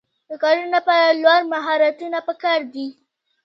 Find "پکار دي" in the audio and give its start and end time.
2.27-2.87